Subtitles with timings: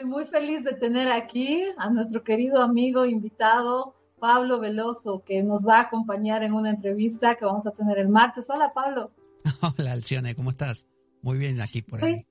[0.00, 5.68] Estoy muy feliz de tener aquí a nuestro querido amigo invitado Pablo Veloso, que nos
[5.68, 8.48] va a acompañar en una entrevista que vamos a tener el martes.
[8.48, 9.12] Hola, Pablo.
[9.78, 10.88] Hola, Alcione, ¿cómo estás?
[11.20, 12.26] Muy bien aquí por ahí.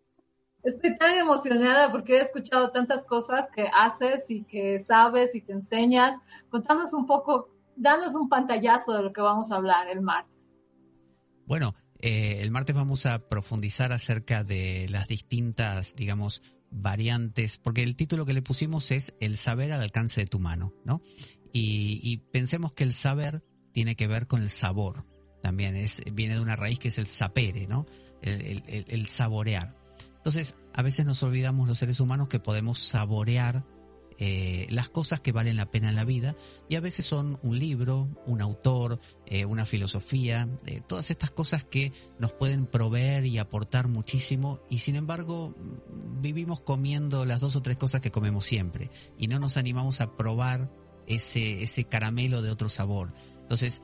[0.63, 5.51] Estoy tan emocionada porque he escuchado tantas cosas que haces y que sabes y que
[5.51, 6.19] enseñas.
[6.49, 10.33] Contanos un poco, danos un pantallazo de lo que vamos a hablar el martes.
[11.45, 16.41] Bueno, eh, el martes vamos a profundizar acerca de las distintas, digamos,
[16.71, 20.73] variantes, porque el título que le pusimos es El saber al alcance de tu mano,
[20.85, 21.01] ¿no?
[21.51, 25.05] Y, pensemos que el saber tiene que ver con el sabor,
[25.41, 27.85] también es, viene de una raíz que es el sapere, ¿no?
[28.21, 29.75] el saborear.
[30.17, 33.65] Entonces, a veces nos olvidamos los seres humanos que podemos saborear
[34.21, 36.35] eh, las cosas que valen la pena en la vida
[36.67, 41.63] y a veces son un libro, un autor, eh, una filosofía, eh, todas estas cosas
[41.63, 47.55] que nos pueden proveer y aportar muchísimo y sin embargo mm, vivimos comiendo las dos
[47.55, 50.69] o tres cosas que comemos siempre y no nos animamos a probar
[51.07, 53.13] ese, ese caramelo de otro sabor.
[53.41, 53.81] Entonces,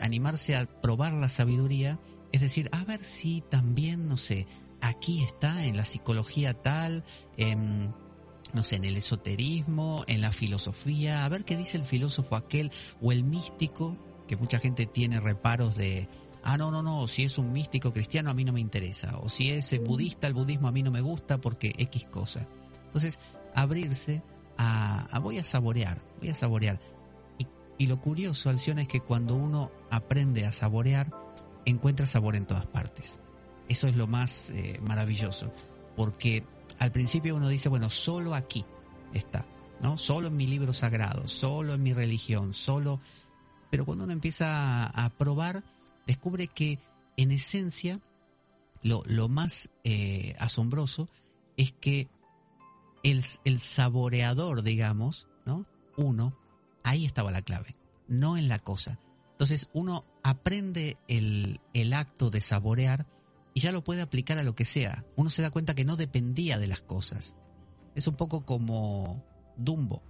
[0.00, 1.98] animarse a probar la sabiduría
[2.30, 4.46] es decir, a ver si también, no sé,
[4.80, 7.04] aquí está en la psicología tal,
[7.36, 7.92] en
[8.54, 12.70] no sé, en el esoterismo, en la filosofía, a ver qué dice el filósofo aquel
[13.02, 16.08] o el místico, que mucha gente tiene reparos de,
[16.42, 19.28] ah, no, no, no, si es un místico cristiano a mí no me interesa, o
[19.28, 22.46] si es budista, el budismo a mí no me gusta porque X cosa.
[22.86, 23.18] Entonces,
[23.54, 24.22] abrirse
[24.56, 26.80] a, voy a saborear, voy a saborear.
[27.76, 31.10] Y, lo curioso, Alción, es que cuando uno aprende a saborear,
[31.64, 33.18] encuentra sabor en todas partes.
[33.68, 35.52] Eso es lo más eh, maravilloso,
[35.96, 36.44] porque
[36.78, 38.64] al principio uno dice, bueno, solo aquí
[39.12, 39.46] está,
[39.80, 39.98] ¿no?
[39.98, 43.00] Solo en mi libro sagrado, solo en mi religión, solo...
[43.70, 45.64] Pero cuando uno empieza a, probar,
[46.06, 46.78] descubre que
[47.16, 47.98] en esencia
[48.82, 51.08] lo, más eh, asombroso
[51.56, 52.08] es que
[53.02, 55.66] el, el, saboreador, digamos, ¿no?
[55.96, 56.38] Uno,
[56.84, 57.74] ahí estaba la clave,
[58.06, 59.00] no en la cosa.
[59.32, 63.06] Entonces uno aprende el, el acto de saborear
[63.54, 65.04] y ya lo puede aplicar a lo que sea.
[65.16, 67.36] Uno se da cuenta que no dependía de las cosas.
[67.94, 69.24] Es un poco como
[69.56, 70.02] Dumbo.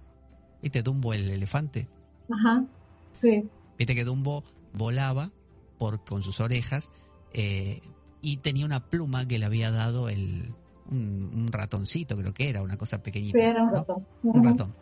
[0.61, 1.87] ¿Viste Dumbo el elefante?
[2.31, 2.65] Ajá,
[3.21, 3.47] sí.
[3.77, 5.31] Viste que Dumbo volaba
[5.77, 6.89] por, con sus orejas
[7.33, 7.81] eh,
[8.21, 10.55] y tenía una pluma que le había dado el,
[10.89, 13.37] un, ratoncito, creo que era, una cosa pequeñita.
[13.37, 14.07] Sí, era un ratón.
[14.23, 14.75] Un ratón.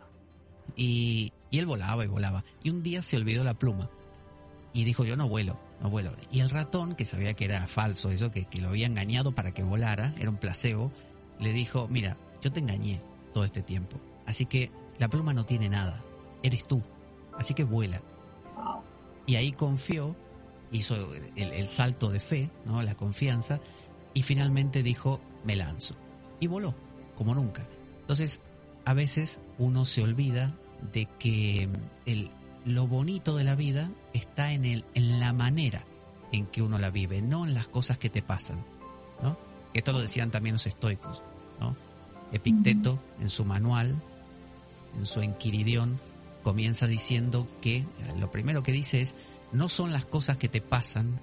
[0.74, 2.44] Y, y él volaba y volaba.
[2.62, 3.90] Y un día se olvidó la pluma
[4.72, 5.58] y dijo yo no vuelo,
[5.90, 6.16] no.
[6.30, 9.62] Y el ratón, que sabía que era falso eso, que, lo había engañado para que
[9.62, 10.90] volara, era un placebo,
[11.38, 13.00] le dijo, mira, yo te engañé
[13.32, 16.02] todo este tiempo, así que la pluma no tiene nada,
[16.42, 16.82] eres tú,
[17.36, 18.00] así que vuela.
[19.26, 20.14] Y ahí confió,
[20.70, 20.96] hizo
[21.36, 23.60] el, salto de fe, la confianza,
[24.12, 25.94] y finalmente dijo, me lanzo.
[26.40, 26.74] Y voló,
[27.14, 27.66] como nunca.
[28.00, 28.40] Entonces,
[28.84, 30.54] a veces uno se olvida
[30.92, 31.68] de que
[32.04, 32.30] el,
[32.64, 35.84] lo bonito de la vida está en, el, en la manera
[36.32, 38.64] en que uno la vive, no en las cosas que te pasan.
[39.22, 39.36] ¿no?
[39.72, 41.22] Esto lo decían también los estoicos.
[41.60, 41.76] ¿no?
[42.32, 43.94] Epicteto, en su manual,
[44.98, 46.00] en su Enquiridión,
[46.42, 47.86] comienza diciendo que eh,
[48.18, 49.14] lo primero que dice es,
[49.52, 51.20] no son las cosas que te pasan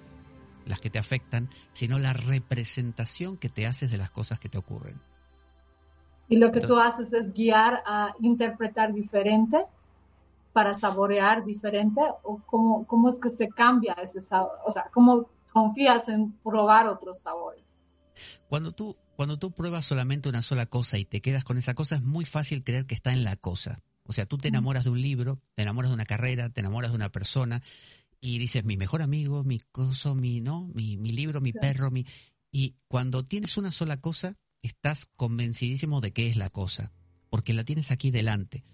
[0.66, 4.58] las que te afectan, sino la representación que te haces de las cosas que te
[4.58, 5.00] ocurren.
[6.30, 9.66] Y lo que tú haces es guiar a interpretar diferente
[10.54, 15.30] para saborear diferente o cómo, cómo es que se cambia ese sabor, o sea, cómo
[15.52, 17.78] confías en probar otros sabores.
[18.48, 21.96] Cuando tú, cuando tú pruebas solamente una sola cosa y te quedas con esa cosa,
[21.96, 23.80] es muy fácil creer que está en la cosa.
[24.06, 26.92] O sea, tú te enamoras de un libro, te enamoras de una carrera, te enamoras
[26.92, 27.62] de una persona
[28.20, 32.06] y dices mi mejor amigo, mi coso, mi no, mi, mi libro, mi perro, mi
[32.52, 36.92] y cuando tienes una sola cosa, estás convencidísimo de que es la cosa,
[37.30, 38.66] porque la tienes aquí delante.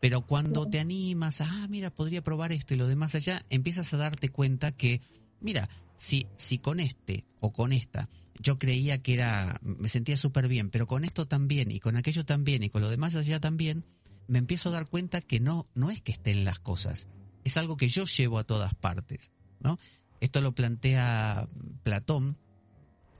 [0.00, 3.96] Pero cuando te animas, ah, mira, podría probar esto y lo demás allá, empiezas a
[3.96, 5.00] darte cuenta que,
[5.40, 8.08] mira, si, si con este o con esta
[8.40, 12.24] yo creía que era, me sentía súper bien, pero con esto también y con aquello
[12.24, 13.84] también y con lo demás allá también,
[14.28, 17.08] me empiezo a dar cuenta que no, no es que estén las cosas,
[17.44, 19.30] es algo que yo llevo a todas partes,
[19.60, 19.78] ¿no?
[20.20, 21.46] Esto lo plantea
[21.82, 22.36] Platón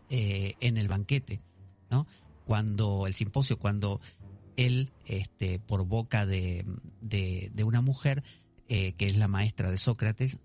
[0.08, 1.40] eh, en el banquete,
[1.90, 2.06] ¿no?
[2.44, 4.00] Cuando el simposio, cuando
[4.56, 6.64] él, este, por boca de,
[7.00, 8.22] de, una mujer,
[8.68, 10.38] eh, que es la maestra de Sócrates,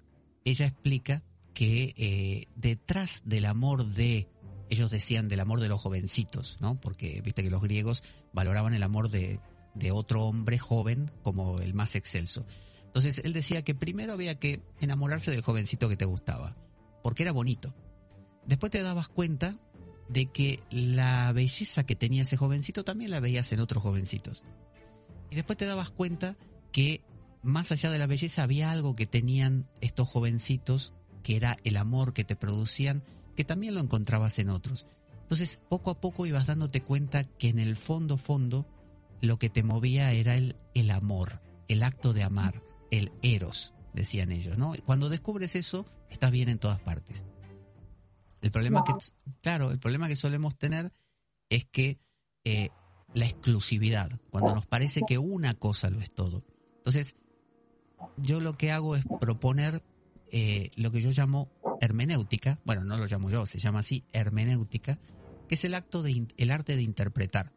[0.46, 1.24] ella explica
[1.54, 4.28] que eh, detrás del amor de,
[4.70, 6.80] ellos decían del amor de los jovencitos, ¿no?
[6.80, 8.04] Porque viste que los griegos
[8.34, 9.40] valoraban el amor de,
[9.74, 12.46] de otro hombre joven como el más excelso.
[12.86, 16.56] Entonces él decía que primero había que enamorarse del jovencito que te gustaba,
[17.04, 17.74] porque era bonito.
[18.46, 19.58] Después te dabas cuenta
[20.12, 24.44] de que la belleza que tenía ese jovencito también la veías en otros jovencitos.
[25.30, 26.36] Y después te dabas cuenta
[26.72, 27.02] que
[27.44, 30.94] más allá de la belleza había algo que tenían estos jovencitos,
[31.24, 33.04] que era el amor que te producían,
[33.36, 34.86] que también lo encontrabas en otros.
[35.22, 38.66] Entonces, poco a poco ibas dándote cuenta que en el fondo, fondo,
[39.22, 42.62] lo que te movía era el, el amor, el acto de amar,
[42.92, 44.74] el eros, decían ellos, ¿no?
[44.86, 47.24] Cuando descubres eso, estás bien en todas partes.
[48.42, 48.94] El problema que,
[49.42, 50.92] claro, el problema que solemos tener
[51.50, 52.00] es que
[52.44, 52.70] eh,
[53.14, 56.44] la exclusividad, cuando nos parece que una cosa lo es todo.
[56.78, 57.16] Entonces,
[58.18, 59.84] yo lo que hago es proponer
[60.32, 61.50] eh, lo que yo llamo
[61.82, 64.98] hermenéutica, bueno, no lo llamo yo, se llama así hermenéutica,
[65.48, 67.54] que es el acto de el arte de interpretar.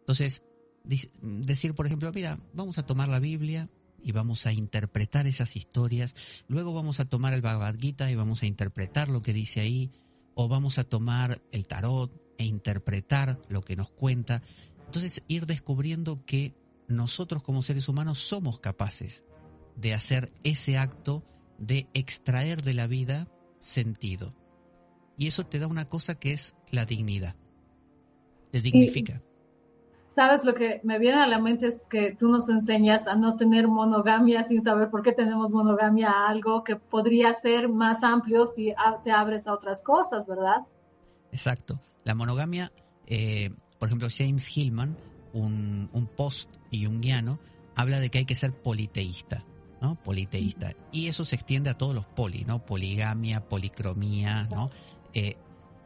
[0.00, 0.42] Entonces,
[0.82, 3.68] decir, por ejemplo, mira, vamos a tomar la Biblia
[4.02, 6.14] y vamos a interpretar esas historias,
[6.48, 9.90] luego vamos a tomar el Bhagavad Gita y vamos a interpretar lo que dice ahí,
[10.34, 14.42] o vamos a tomar el tarot e interpretar lo que nos cuenta.
[14.86, 16.54] Entonces, ir descubriendo que
[16.88, 19.24] nosotros como seres humanos somos capaces
[19.76, 21.24] de hacer ese acto
[21.58, 24.34] de extraer de la vida sentido.
[25.16, 27.36] Y eso te da una cosa que es la dignidad.
[28.50, 29.22] Te dignifica.
[30.10, 33.36] Sabes, lo que me viene a la mente es que tú nos enseñas a no
[33.36, 38.44] tener monogamia sin saber por qué tenemos monogamia a algo que podría ser más amplio
[38.44, 38.74] si
[39.04, 40.66] te abres a otras cosas, ¿verdad?
[41.30, 41.80] Exacto.
[42.02, 42.72] La monogamia,
[43.06, 44.96] eh, por ejemplo, James Hillman,
[45.32, 47.38] un, un post junguiano,
[47.76, 49.44] habla de que hay que ser politeísta.
[49.80, 49.94] ¿no?
[49.94, 50.74] Politeísta.
[50.92, 52.64] Y eso se extiende a todos los poli, ¿no?
[52.66, 54.70] Poligamia, policromía, ¿no?
[55.14, 55.36] Eh,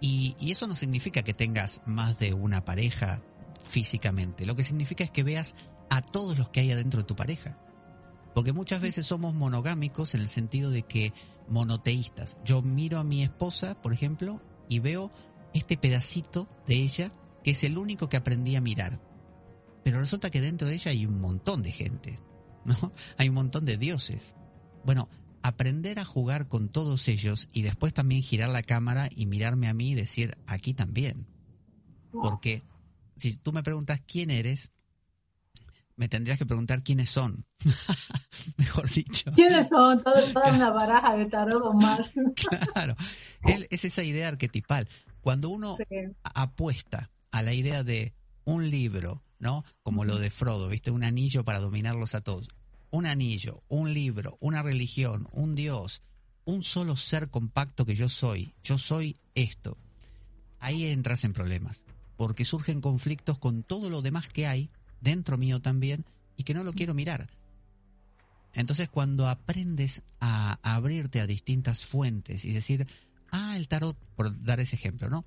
[0.01, 3.23] y, y, eso no significa que tengas más de una pareja
[3.65, 4.47] físicamente.
[4.47, 5.55] Lo que significa es que veas
[5.91, 7.59] a todos los que hay adentro de tu pareja.
[8.35, 11.13] Porque muchas veces somos monogámicos en el sentido de que
[11.49, 12.37] monoteístas.
[12.45, 15.13] Yo miro a mi esposa, por ejemplo, y veo
[15.53, 17.13] este pedacito de ella
[17.45, 19.01] que es el único que aprendí a mirar.
[19.85, 22.19] Pero resulta que dentro de ella hay un montón de gente.
[22.65, 22.93] ¿no?
[23.19, 24.35] Hay un montón de dioses.
[24.85, 25.09] Bueno,
[25.43, 29.75] aprender a jugar con todos ellos y después también girar la cámara y mirarme a
[29.75, 31.27] mí y decir, aquí también.
[32.11, 32.63] Porque
[33.17, 34.71] si tú me preguntas quién eres,
[35.97, 37.45] me tendrías que preguntar quiénes son.
[38.57, 39.31] Mejor dicho.
[39.33, 40.03] ¿Quiénes son?
[40.03, 42.13] Toda, una baraja de tarot o más.
[42.73, 42.97] claro.
[43.71, 44.89] es esa idea arquetipal.
[45.21, 45.79] Cuando uno
[46.23, 48.13] apuesta a la idea de
[48.45, 49.65] un libro, ¿no?
[49.83, 50.91] Como lo de Frodo, ¿viste?
[50.91, 52.49] Un anillo para dominarlos a todos.
[52.91, 56.03] Un anillo, un libro, una religión, un Dios,
[56.45, 58.55] un solo ser compacto que yo soy.
[58.63, 59.79] Yo soy esto.
[60.59, 61.85] Ahí entras en problemas,
[62.17, 64.71] porque surgen conflictos con todo lo demás que hay,
[65.01, 66.05] dentro mío también,
[66.37, 67.29] y que no lo quiero mirar.
[68.53, 72.87] Entonces cuando aprendes a abrirte a distintas fuentes y decir,
[73.31, 75.25] ah, el tarot, por dar ese ejemplo, ¿no?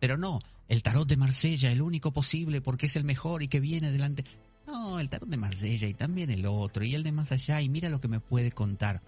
[0.00, 3.60] Pero no, el tarot de Marsella, el único posible porque es el mejor y que
[3.60, 4.24] viene delante.
[4.66, 7.68] No, el tarot de Marsella y también el otro y el de más allá y
[7.68, 9.02] mira lo que me puede contar.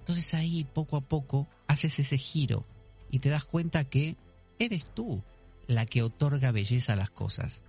[0.00, 2.66] Entonces ahí poco a poco haces ese giro
[3.10, 4.16] y te das cuenta que
[4.58, 5.22] eres tú
[5.66, 7.62] la que otorga belleza a las cosas.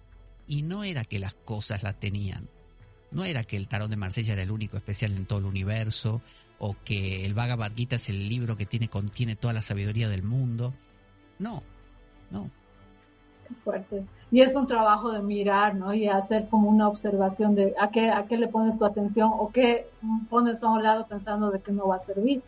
[0.48, 2.50] Y no era que las cosas las tenían.
[3.12, 6.22] No era que el tarot de Marsella era el único especial en todo el universo
[6.60, 10.24] o que el Bhagavad Gita es el libro que tiene, contiene toda la sabiduría del
[10.24, 10.74] mundo.
[11.40, 11.64] No,
[12.32, 12.50] no
[13.64, 14.06] fuerte.
[14.32, 15.94] Y es un trabajo de mirar, ¿no?
[15.94, 19.52] Y hacer como una observación de a qué, a qué le pones tu atención o
[19.52, 19.90] qué
[20.30, 22.42] pones a un lado pensando de que no va a servir,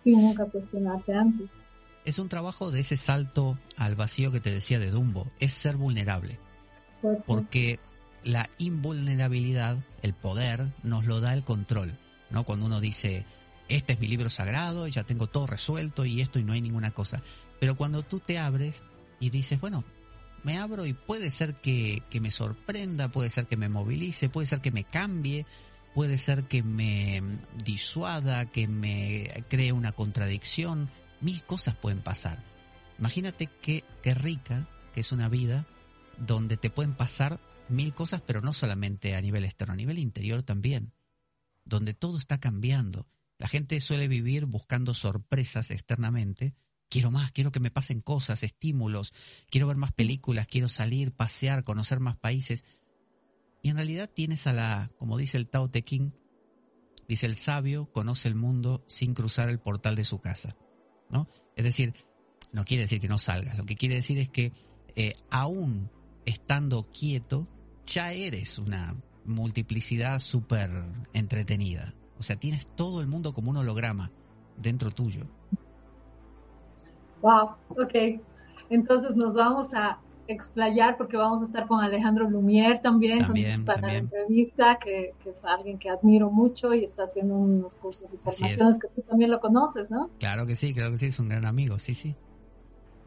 [0.00, 1.52] sin nunca cuestionarte antes.
[2.06, 5.76] Es un trabajo de ese salto al vacío que te decía de Dumbo, es ser
[5.76, 6.40] vulnerable.
[7.26, 7.78] Porque
[8.24, 11.98] la invulnerabilidad, el poder, nos lo da el control,
[12.30, 12.44] ¿no?
[12.44, 13.26] Cuando uno dice,
[13.68, 16.92] este es mi libro sagrado, ya tengo todo resuelto y esto y no hay ninguna
[16.92, 17.22] cosa.
[17.60, 18.82] Pero cuando tú te abres
[19.20, 19.84] y dices, bueno,
[20.46, 24.60] me abro y puede ser que, me sorprenda, puede ser que me movilice, puede ser
[24.60, 25.44] que me cambie,
[25.94, 27.20] puede ser que me
[27.64, 30.88] disuada, que me cree una contradicción,
[31.20, 32.42] mil cosas pueden pasar.
[32.98, 35.66] Imagínate qué, qué rica que es una vida
[36.18, 40.42] donde te pueden pasar mil cosas, pero no solamente a nivel externo, a nivel interior
[40.42, 40.92] también,
[41.64, 43.06] donde todo está cambiando.
[43.38, 46.54] La gente suele vivir buscando sorpresas externamente,
[46.88, 49.12] quiero más, quiero que me pasen cosas, estímulos,
[49.50, 52.64] quiero ver más películas, quiero salir, pasear, conocer más países.
[53.62, 55.84] Y en realidad tienes a la, como dice el Tao Te
[57.08, 60.56] dice el sabio conoce el mundo sin cruzar el portal de su casa,
[61.10, 61.26] ¿no?
[61.54, 61.94] Es decir,
[62.52, 64.52] no quiere decir que no salgas, lo que quiere decir es que
[64.94, 65.90] eh, aún
[66.24, 67.46] estando quieto,
[67.86, 70.70] ya eres una multiplicidad súper
[71.12, 71.94] entretenida.
[72.18, 74.10] O sea, tienes todo el mundo como un holograma
[74.56, 75.26] dentro tuyo.
[77.20, 78.20] Wow, ok.
[78.70, 83.24] Entonces nos vamos a explayar porque vamos a estar con Alejandro Lumier también,
[83.64, 88.16] para la entrevista, que, es alguien que admiro mucho y está haciendo unos cursos y
[88.16, 90.10] formaciones que tú también lo conoces, ¿no?
[90.18, 92.14] Claro que sí, claro que sí, es un gran amigo, sí, sí.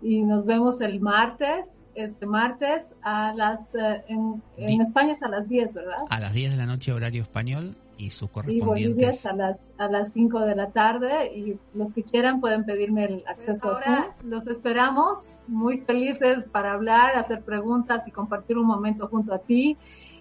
[0.01, 5.27] Y nos vemos el martes, este martes a las, eh, en, en España es a
[5.27, 5.97] las 10, ¿verdad?
[6.09, 9.25] A las 10 de la noche horario español y sus correspondientes.
[9.25, 13.05] Y a las, a las 5 de la tarde y los que quieran pueden pedirme
[13.05, 14.05] el acceso a Zoom.
[14.23, 19.77] Los esperamos muy felices para hablar, hacer preguntas y compartir un momento junto a ti.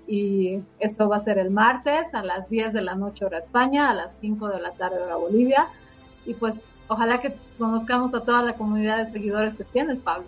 [0.08, 3.90] Y esto va a ser el martes a las 10 de la noche hora España,
[3.90, 5.68] a las 5 de la tarde hora Bolivia.
[6.26, 6.56] Y pues
[6.88, 10.26] ojalá que conozcamos a toda la comunidad de seguidores que tienes, Pablo.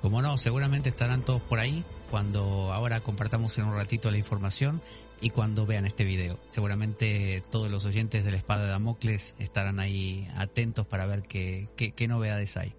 [0.00, 4.80] Como no, seguramente estarán todos por ahí cuando ahora compartamos en un ratito la información
[5.22, 6.38] y cuando vean este video.
[6.50, 11.68] Seguramente todos los oyentes de la espada de Damocles estarán ahí atentos para ver qué,
[11.76, 12.74] qué, novedades hay.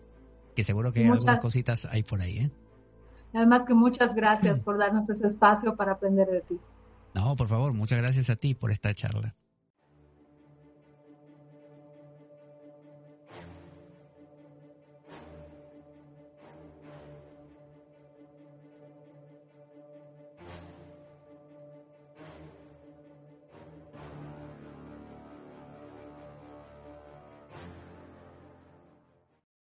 [0.55, 2.39] Que seguro que algunas cositas hay por ahí.
[2.39, 2.51] ¿eh?
[3.33, 6.59] Además que muchas gracias por darnos ese espacio para aprender de ti.
[7.15, 9.33] No, por favor, muchas gracias a ti por esta charla.